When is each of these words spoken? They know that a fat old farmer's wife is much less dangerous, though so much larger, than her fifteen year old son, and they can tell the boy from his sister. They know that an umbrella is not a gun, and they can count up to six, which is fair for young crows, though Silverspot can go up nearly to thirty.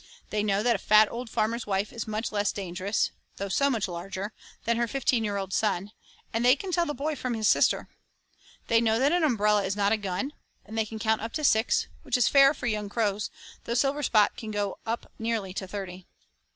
They 0.31 0.41
know 0.41 0.63
that 0.63 0.75
a 0.75 0.79
fat 0.79 1.11
old 1.11 1.29
farmer's 1.29 1.67
wife 1.67 1.93
is 1.93 2.07
much 2.07 2.31
less 2.31 2.51
dangerous, 2.51 3.11
though 3.37 3.49
so 3.49 3.69
much 3.69 3.87
larger, 3.87 4.33
than 4.65 4.77
her 4.77 4.87
fifteen 4.87 5.23
year 5.23 5.37
old 5.37 5.53
son, 5.53 5.91
and 6.33 6.43
they 6.43 6.55
can 6.55 6.71
tell 6.71 6.87
the 6.87 6.95
boy 6.95 7.15
from 7.15 7.35
his 7.35 7.47
sister. 7.47 7.87
They 8.65 8.81
know 8.81 8.97
that 8.97 9.11
an 9.11 9.23
umbrella 9.23 9.61
is 9.63 9.75
not 9.75 9.91
a 9.91 9.97
gun, 9.97 10.33
and 10.65 10.75
they 10.75 10.87
can 10.87 10.97
count 10.97 11.21
up 11.21 11.33
to 11.33 11.43
six, 11.43 11.85
which 12.01 12.17
is 12.17 12.27
fair 12.27 12.55
for 12.55 12.65
young 12.65 12.89
crows, 12.89 13.29
though 13.65 13.73
Silverspot 13.75 14.35
can 14.35 14.49
go 14.49 14.79
up 14.87 15.11
nearly 15.19 15.53
to 15.53 15.67
thirty. 15.67 16.07